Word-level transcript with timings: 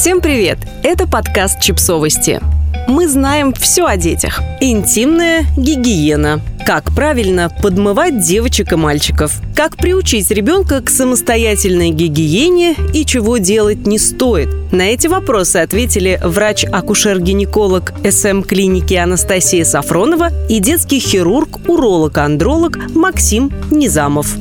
Всем 0.00 0.22
привет! 0.22 0.56
Это 0.82 1.06
подкаст 1.06 1.60
«Чипсовости». 1.60 2.40
Мы 2.88 3.06
знаем 3.06 3.52
все 3.52 3.84
о 3.84 3.98
детях. 3.98 4.40
Интимная 4.62 5.44
гигиена. 5.58 6.40
Как 6.64 6.84
правильно 6.94 7.50
подмывать 7.62 8.18
девочек 8.26 8.72
и 8.72 8.76
мальчиков. 8.76 9.38
Как 9.54 9.76
приучить 9.76 10.30
ребенка 10.30 10.80
к 10.80 10.88
самостоятельной 10.88 11.90
гигиене 11.90 12.76
и 12.94 13.04
чего 13.04 13.36
делать 13.36 13.86
не 13.86 13.98
стоит. 13.98 14.48
На 14.72 14.88
эти 14.88 15.06
вопросы 15.06 15.58
ответили 15.58 16.18
врач-акушер-гинеколог 16.24 17.92
СМ-клиники 18.10 18.94
Анастасия 18.94 19.66
Сафронова 19.66 20.30
и 20.48 20.60
детский 20.60 20.98
хирург, 20.98 21.68
уролог-андролог 21.68 22.78
Максим 22.94 23.52
Низамов. 23.70 24.34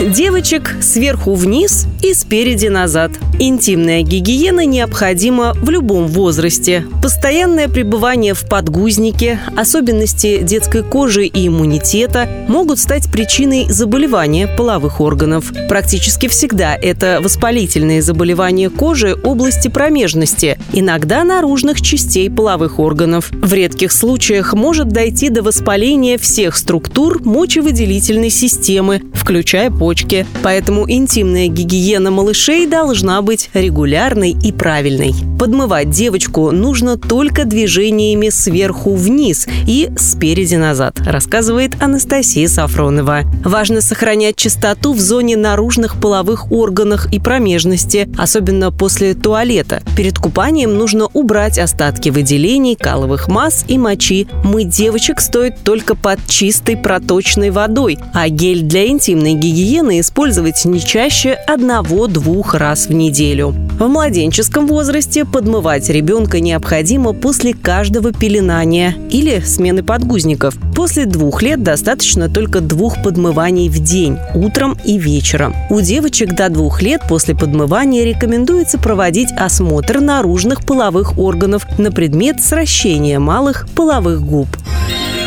Девочек 0.00 0.76
сверху 0.80 1.34
вниз 1.34 1.86
и 2.02 2.14
спереди 2.14 2.68
назад. 2.68 3.10
Интимная 3.40 4.02
гигиена 4.02 4.64
необходима 4.64 5.54
в 5.56 5.68
любом 5.70 6.06
возрасте. 6.06 6.84
Постоянное 7.02 7.68
пребывание 7.68 8.32
в 8.32 8.48
подгузнике, 8.48 9.40
особенности 9.56 10.38
детской 10.40 10.84
кожи 10.84 11.26
и 11.26 11.48
иммунитета 11.48 12.28
могут 12.46 12.78
стать 12.78 13.10
причиной 13.10 13.66
заболевания 13.68 14.46
половых 14.46 15.00
органов. 15.00 15.52
Практически 15.68 16.28
всегда 16.28 16.76
это 16.76 17.18
воспалительные 17.20 18.00
заболевания 18.00 18.70
кожи 18.70 19.16
области 19.24 19.66
промежности, 19.66 20.60
иногда 20.72 21.24
наружных 21.24 21.80
частей 21.80 22.30
половых 22.30 22.78
органов. 22.78 23.30
В 23.32 23.52
редких 23.52 23.90
случаях 23.90 24.54
может 24.54 24.88
дойти 24.88 25.28
до 25.28 25.42
воспаления 25.42 26.18
всех 26.18 26.56
структур 26.56 27.20
мочевыделительной 27.24 28.30
системы, 28.30 29.02
включая 29.12 29.72
почки 29.72 29.87
почки. 29.88 30.26
Поэтому 30.42 30.84
интимная 30.86 31.48
гигиена 31.48 32.10
малышей 32.10 32.66
должна 32.66 33.22
быть 33.22 33.48
регулярной 33.54 34.32
и 34.32 34.52
правильной. 34.52 35.14
Подмывать 35.38 35.88
девочку 35.88 36.50
нужно 36.50 36.98
только 36.98 37.46
движениями 37.46 38.28
сверху 38.28 38.94
вниз 38.94 39.46
и 39.66 39.88
спереди 39.96 40.56
назад, 40.56 41.00
рассказывает 41.00 41.80
Анастасия 41.80 42.48
Сафронова. 42.48 43.22
Важно 43.44 43.80
сохранять 43.80 44.36
чистоту 44.36 44.92
в 44.92 45.00
зоне 45.00 45.38
наружных 45.38 45.98
половых 45.98 46.52
органах 46.52 47.10
и 47.10 47.18
промежности, 47.18 48.10
особенно 48.18 48.70
после 48.70 49.14
туалета. 49.14 49.80
Перед 49.96 50.18
купанием 50.18 50.76
нужно 50.76 51.06
убрать 51.06 51.58
остатки 51.58 52.10
выделений, 52.10 52.76
каловых 52.76 53.28
масс 53.28 53.64
и 53.68 53.78
мочи. 53.78 54.26
Мыть 54.44 54.68
девочек 54.68 55.20
стоит 55.20 55.54
только 55.64 55.94
под 55.94 56.18
чистой 56.26 56.76
проточной 56.76 57.50
водой, 57.50 57.98
а 58.12 58.28
гель 58.28 58.62
для 58.62 58.86
интимной 58.88 59.32
гигиены 59.32 59.77
гигиены 59.78 60.00
использовать 60.00 60.64
не 60.64 60.80
чаще 60.80 61.32
одного-двух 61.46 62.54
раз 62.54 62.86
в 62.86 62.92
неделю. 62.92 63.54
В 63.78 63.86
младенческом 63.86 64.66
возрасте 64.66 65.24
подмывать 65.24 65.88
ребенка 65.88 66.40
необходимо 66.40 67.12
после 67.12 67.54
каждого 67.54 68.12
пеленания 68.12 68.94
или 69.10 69.40
смены 69.40 69.82
подгузников. 69.82 70.56
После 70.74 71.06
двух 71.06 71.42
лет 71.42 71.62
достаточно 71.62 72.28
только 72.28 72.60
двух 72.60 73.02
подмываний 73.02 73.68
в 73.68 73.78
день, 73.78 74.18
утром 74.34 74.76
и 74.84 74.98
вечером. 74.98 75.54
У 75.70 75.80
девочек 75.80 76.34
до 76.34 76.48
двух 76.48 76.82
лет 76.82 77.02
после 77.08 77.34
подмывания 77.36 78.04
рекомендуется 78.04 78.78
проводить 78.78 79.28
осмотр 79.36 80.00
наружных 80.00 80.64
половых 80.64 81.18
органов 81.18 81.66
на 81.78 81.92
предмет 81.92 82.42
сращения 82.42 83.18
малых 83.18 83.68
половых 83.74 84.22
губ. 84.22 84.48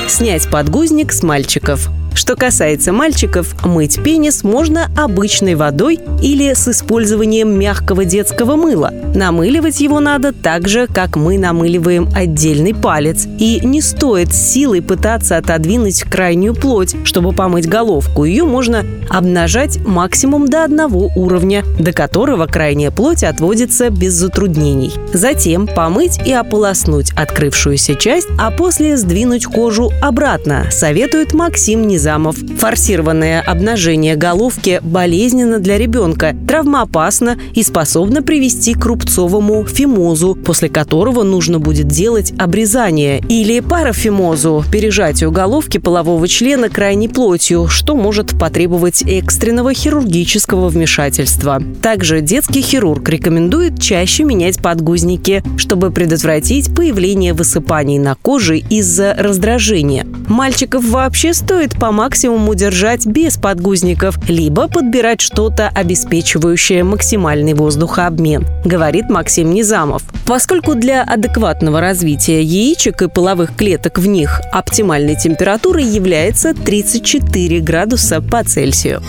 Снять 0.07 0.49
подгузник 0.49 1.13
с 1.13 1.23
мальчиков– 1.23 1.89
что 2.13 2.35
касается 2.35 2.91
мальчиков, 2.91 3.55
мыть 3.65 4.01
пенис 4.03 4.43
можно 4.43 4.89
обычной 4.97 5.55
водой 5.55 5.99
или 6.21 6.53
с 6.53 6.67
использованием 6.67 7.57
мягкого 7.57 8.05
детского 8.05 8.55
мыла. 8.55 8.91
Намыливать 9.15 9.79
его 9.79 9.99
надо 9.99 10.33
так 10.33 10.67
же, 10.67 10.87
как 10.87 11.15
мы 11.15 11.37
намыливаем 11.37 12.09
отдельный 12.13 12.73
палец. 12.73 13.25
И 13.39 13.61
не 13.63 13.81
стоит 13.81 14.33
силой 14.33 14.81
пытаться 14.81 15.37
отодвинуть 15.37 16.03
крайнюю 16.03 16.53
плоть, 16.53 16.95
чтобы 17.05 17.31
помыть 17.31 17.67
головку. 17.67 18.25
Ее 18.25 18.43
можно 18.43 18.85
обнажать 19.09 19.79
максимум 19.85 20.47
до 20.47 20.63
одного 20.63 21.11
уровня, 21.15 21.63
до 21.79 21.91
которого 21.93 22.45
крайняя 22.45 22.91
плоть 22.91 23.23
отводится 23.23 23.89
без 23.89 24.13
затруднений. 24.13 24.93
Затем 25.13 25.67
помыть 25.67 26.19
и 26.25 26.33
ополоснуть 26.33 27.11
открывшуюся 27.15 27.95
часть, 27.95 28.27
а 28.37 28.51
после 28.51 28.97
сдвинуть 28.97 29.45
кожу 29.45 29.91
обратно, 30.01 30.65
советует 30.71 31.33
Максим 31.33 31.87
Низамов 31.87 32.00
Низамов. 32.01 32.35
Форсированное 32.57 33.41
обнажение 33.41 34.15
головки 34.15 34.79
болезненно 34.81 35.59
для 35.59 35.77
ребенка, 35.77 36.35
травмоопасно 36.47 37.37
и 37.53 37.61
способно 37.61 38.23
привести 38.23 38.73
к 38.73 38.83
рубцовому 38.85 39.65
фимозу, 39.65 40.33
после 40.33 40.67
которого 40.69 41.21
нужно 41.21 41.59
будет 41.59 41.87
делать 41.87 42.33
обрезание, 42.39 43.21
или 43.29 43.59
парафимозу– 43.59 44.63
пережатию 44.71 45.31
головки 45.31 45.77
полового 45.77 46.27
члена 46.27 46.69
крайней 46.69 47.07
плотью, 47.07 47.67
что 47.67 47.95
может 47.95 48.37
потребовать 48.39 49.03
экстренного 49.03 49.75
хирургического 49.75 50.69
вмешательства. 50.69 51.61
Также 51.83 52.21
детский 52.21 52.61
хирург 52.61 53.07
рекомендует 53.09 53.79
чаще 53.79 54.23
менять 54.23 54.57
подгузники, 54.59 55.43
чтобы 55.57 55.91
предотвратить 55.91 56.73
появление 56.73 57.33
высыпаний 57.33 57.99
на 57.99 58.15
коже 58.15 58.57
из-за 58.57 59.13
раздражения. 59.13 60.07
Мальчиков 60.27 60.83
вообще 60.85 61.33
стоит 61.33 61.73
по 61.79 61.91
максимуму 61.91 62.55
держать 62.55 63.05
без 63.05 63.37
подгузников, 63.37 64.17
либо 64.27 64.67
подбирать 64.67 65.21
что-то, 65.21 65.69
обеспечивающее 65.69 66.83
максимальный 66.83 67.53
воздухообмен, 67.53 68.45
говорит 68.65 69.09
Максим 69.09 69.51
Низамов. 69.51 70.03
Поскольку 70.25 70.75
для 70.75 71.03
адекватного 71.03 71.81
развития 71.81 72.41
яичек 72.41 73.01
и 73.01 73.09
половых 73.09 73.55
клеток 73.55 73.97
в 73.97 74.07
них 74.07 74.41
оптимальной 74.51 75.15
температурой 75.15 75.83
является 75.83 76.53
34 76.53 77.59
градуса 77.59 78.21
по 78.21 78.43
Цельсию. 78.43 79.01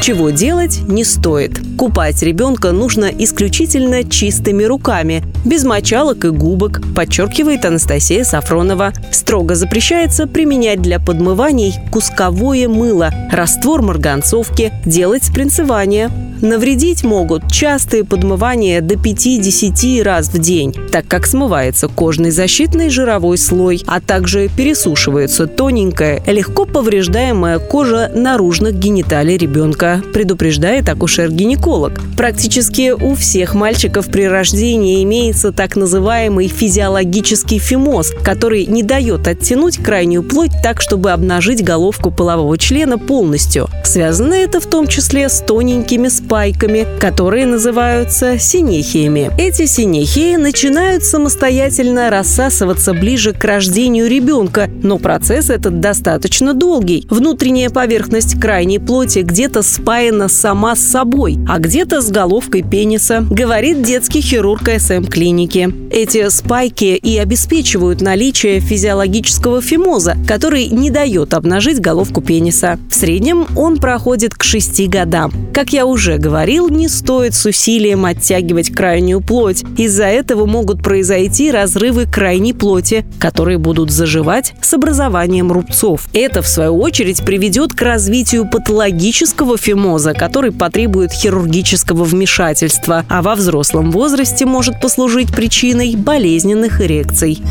Чего 0.00 0.30
делать 0.30 0.80
не 0.88 1.04
стоит. 1.04 1.60
Купать 1.76 2.22
ребенка 2.22 2.72
нужно 2.72 3.06
исключительно 3.06 4.04
чистыми 4.04 4.64
руками, 4.64 5.22
без 5.44 5.64
мочалок 5.64 6.24
и 6.24 6.30
губок, 6.30 6.80
подчеркивает 6.94 7.64
Анастасия 7.64 8.24
Сафронова. 8.24 8.92
Строго 9.10 9.54
запрещается 9.54 10.26
применять 10.26 10.80
для 10.80 10.98
подмываний 10.98 11.74
кусковое 11.90 12.68
мыло, 12.68 13.12
раствор 13.30 13.82
марганцовки, 13.82 14.72
делать 14.86 15.24
спринцевание. 15.24 16.10
Навредить 16.40 17.02
могут 17.02 17.50
частые 17.50 18.04
подмывания 18.04 18.80
до 18.80 18.94
5-10 18.94 20.02
раз 20.02 20.28
в 20.28 20.38
день, 20.38 20.72
так 20.92 21.06
как 21.08 21.26
смывается 21.26 21.88
кожный 21.88 22.30
защитный 22.30 22.90
жировой 22.90 23.38
слой, 23.38 23.82
а 23.86 24.00
также 24.00 24.48
пересушивается 24.48 25.48
тоненькая, 25.48 26.22
легко 26.26 26.64
повреждаемая 26.64 27.58
кожа 27.58 28.10
наружных 28.14 28.74
гениталий 28.74 29.36
ребенка, 29.36 30.00
предупреждает 30.12 30.88
акушер-гинеколог. 30.88 32.00
Практически 32.16 32.92
у 32.92 33.14
всех 33.14 33.54
мальчиков 33.54 34.06
при 34.06 34.28
рождении 34.28 35.02
имеется 35.02 35.50
так 35.50 35.74
называемый 35.74 36.46
физиологический 36.46 37.58
фимоз, 37.58 38.12
который 38.22 38.66
не 38.66 38.84
дает 38.84 39.26
оттянуть 39.26 39.78
крайнюю 39.78 40.22
плоть 40.22 40.52
так, 40.62 40.80
чтобы 40.80 41.10
обнажить 41.10 41.64
головку 41.64 42.12
полового 42.12 42.56
члена 42.58 42.96
полностью. 42.96 43.68
Связано 43.84 44.34
это 44.34 44.60
в 44.60 44.66
том 44.66 44.86
числе 44.86 45.28
с 45.28 45.40
тоненькими 45.40 46.08
спайками, 46.28 46.86
которые 47.00 47.46
называются 47.46 48.38
синехиями. 48.38 49.30
Эти 49.38 49.64
синехии 49.64 50.36
начинают 50.36 51.02
самостоятельно 51.02 52.10
рассасываться 52.10 52.92
ближе 52.92 53.32
к 53.32 53.42
рождению 53.44 54.08
ребенка, 54.10 54.68
но 54.82 54.98
процесс 54.98 55.48
этот 55.48 55.80
достаточно 55.80 56.52
долгий. 56.52 57.06
Внутренняя 57.08 57.70
поверхность 57.70 58.38
крайней 58.38 58.78
плоти 58.78 59.20
где-то 59.20 59.62
спаяна 59.62 60.28
сама 60.28 60.76
с 60.76 60.80
собой, 60.80 61.38
а 61.48 61.58
где-то 61.58 62.02
с 62.02 62.10
головкой 62.10 62.62
пениса, 62.62 63.24
говорит 63.30 63.80
детский 63.80 64.20
хирург 64.20 64.68
СМ-клиники. 64.68 65.72
Эти 65.90 66.28
спайки 66.28 66.84
и 66.96 67.18
обеспечивают 67.18 68.00
наличие 68.00 68.60
физиологического 68.60 69.62
фимоза, 69.62 70.16
который 70.26 70.66
не 70.66 70.90
дает 70.90 71.34
обнажить 71.34 71.80
головку 71.80 72.20
пениса. 72.20 72.78
В 72.90 72.94
среднем 72.94 73.46
он 73.56 73.78
проходит 73.78 74.34
к 74.34 74.44
6 74.44 74.88
годам. 74.88 75.32
Как 75.54 75.72
я 75.72 75.86
уже 75.86 76.18
говорил, 76.18 76.68
не 76.68 76.88
стоит 76.88 77.34
с 77.34 77.46
усилием 77.46 78.04
оттягивать 78.04 78.70
крайнюю 78.70 79.20
плоть. 79.20 79.64
Из-за 79.76 80.04
этого 80.04 80.46
могут 80.46 80.82
произойти 80.82 81.50
разрывы 81.50 82.06
крайней 82.06 82.52
плоти, 82.52 83.04
которые 83.18 83.58
будут 83.58 83.90
заживать 83.90 84.54
с 84.60 84.74
образованием 84.74 85.50
рубцов. 85.50 86.06
Это, 86.12 86.42
в 86.42 86.48
свою 86.48 86.78
очередь, 86.78 87.24
приведет 87.24 87.72
к 87.72 87.82
развитию 87.82 88.48
патологического 88.48 89.56
фимоза, 89.56 90.12
который 90.12 90.52
потребует 90.52 91.12
хирургического 91.12 92.04
вмешательства, 92.04 93.04
а 93.08 93.22
во 93.22 93.34
взрослом 93.34 93.90
возрасте 93.90 94.46
может 94.46 94.80
послужить 94.80 95.34
причиной 95.34 95.78
болезненных 95.96 96.80
эрекций. 96.80 97.42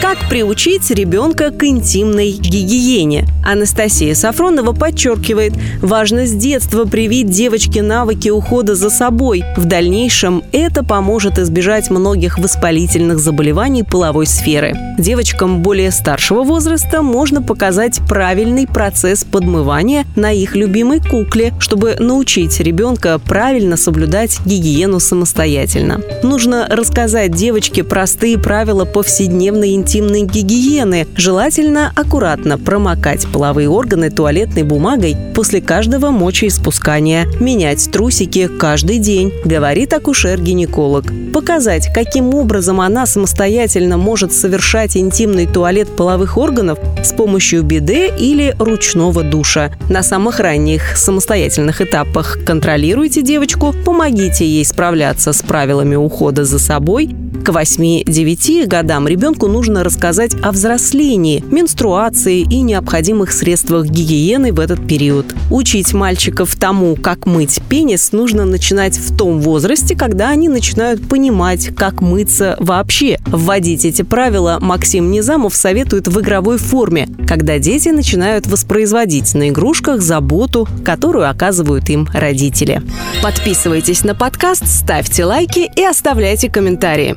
Как 0.00 0.28
приучить 0.28 0.90
ребенка 0.90 1.50
к 1.50 1.64
интимной 1.64 2.32
гигиене? 2.32 3.26
Анастасия 3.44 4.14
Сафронова 4.14 4.72
подчеркивает, 4.72 5.54
важно 5.80 6.26
с 6.26 6.32
детства 6.32 6.84
привить 6.84 7.30
девочке 7.30 7.82
навык 7.82 8.10
навыки 8.10 8.30
ухода 8.30 8.74
за 8.74 8.90
собой. 8.90 9.44
В 9.56 9.66
дальнейшем 9.66 10.42
это 10.52 10.82
поможет 10.82 11.38
избежать 11.38 11.90
многих 11.90 12.38
воспалительных 12.38 13.18
заболеваний 13.18 13.84
половой 13.84 14.26
сферы. 14.26 14.74
Девочкам 14.98 15.62
более 15.62 15.90
старшего 15.90 16.42
возраста 16.42 17.02
можно 17.02 17.40
показать 17.40 18.00
правильный 18.08 18.66
процесс 18.66 19.22
подмывания 19.22 20.04
на 20.16 20.32
их 20.32 20.56
любимой 20.56 21.00
кукле, 21.00 21.52
чтобы 21.60 21.96
научить 22.00 22.58
ребенка 22.58 23.18
правильно 23.18 23.76
соблюдать 23.76 24.40
гигиену 24.44 24.98
самостоятельно. 24.98 26.00
Нужно 26.22 26.66
рассказать 26.68 27.32
девочке 27.32 27.84
простые 27.84 28.38
правила 28.38 28.84
повседневной 28.84 29.74
интимной 29.74 30.22
гигиены. 30.22 31.06
Желательно 31.16 31.92
аккуратно 31.94 32.58
промокать 32.58 33.29
половые 33.32 33.68
органы 33.68 34.10
туалетной 34.10 34.62
бумагой 34.62 35.16
после 35.34 35.60
каждого 35.60 36.10
мочеиспускания, 36.10 37.26
менять 37.40 37.90
трусики 37.90 38.48
каждый 38.48 38.98
день, 38.98 39.32
говорит 39.44 39.92
акушер-гинеколог. 39.92 41.32
Показать, 41.32 41.92
каким 41.94 42.34
образом 42.34 42.80
она 42.80 43.06
самостоятельно 43.06 43.96
может 43.96 44.32
совершать 44.32 44.96
интимный 44.96 45.46
туалет 45.46 45.88
половых 45.96 46.36
органов 46.36 46.78
с 47.02 47.12
помощью 47.12 47.62
биде 47.62 48.08
или 48.08 48.54
ручного 48.58 49.22
душа. 49.22 49.70
На 49.88 50.02
самых 50.02 50.40
ранних 50.40 50.96
самостоятельных 50.96 51.80
этапах 51.80 52.38
контролируйте 52.44 53.22
девочку, 53.22 53.74
помогите 53.84 54.44
ей 54.44 54.64
справляться 54.64 55.32
с 55.32 55.42
правилами 55.42 55.94
ухода 55.94 56.44
за 56.44 56.58
собой, 56.58 57.14
к 57.30 57.48
8-9 57.48 58.66
годам 58.66 59.08
ребенку 59.08 59.46
нужно 59.46 59.84
рассказать 59.84 60.32
о 60.42 60.52
взрослении, 60.52 61.44
менструации 61.50 62.40
и 62.40 62.60
необходимых 62.60 63.32
средствах 63.32 63.86
гигиены 63.86 64.52
в 64.52 64.60
этот 64.60 64.86
период. 64.86 65.34
Учить 65.50 65.94
мальчиков 65.94 66.54
тому, 66.56 66.96
как 66.96 67.26
мыть 67.26 67.60
пенис, 67.68 68.12
нужно 68.12 68.44
начинать 68.44 68.98
в 68.98 69.16
том 69.16 69.40
возрасте, 69.40 69.94
когда 69.94 70.28
они 70.28 70.48
начинают 70.48 71.08
понимать, 71.08 71.74
как 71.74 72.00
мыться 72.00 72.56
вообще. 72.58 73.18
Вводить 73.26 73.84
эти 73.84 74.02
правила 74.02 74.58
Максим 74.60 75.10
Низамов 75.10 75.54
советует 75.54 76.08
в 76.08 76.20
игровой 76.20 76.58
форме, 76.58 77.08
когда 77.26 77.58
дети 77.58 77.90
начинают 77.90 78.46
воспроизводить 78.46 79.34
на 79.34 79.50
игрушках 79.50 80.02
заботу, 80.02 80.68
которую 80.84 81.30
оказывают 81.30 81.88
им 81.90 82.08
родители. 82.12 82.82
Подписывайтесь 83.22 84.04
на 84.04 84.14
подкаст, 84.14 84.66
ставьте 84.66 85.24
лайки 85.24 85.70
и 85.76 85.84
оставляйте 85.84 86.50
комментарии. 86.50 87.16